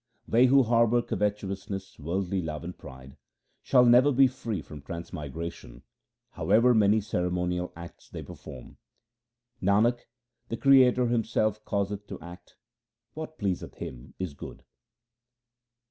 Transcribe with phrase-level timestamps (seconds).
[0.27, 3.17] They who harbour covetousness, worldly love, and pride
[3.61, 5.83] shall never be free from transmigration,
[6.31, 8.77] however many ceremonial acts they perform.
[9.61, 10.05] Nanak,
[10.49, 12.55] the Creator Himself causeth to act;
[13.13, 14.63] what pleaseth Him is good.